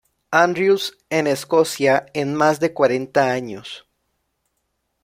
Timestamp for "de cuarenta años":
2.59-3.85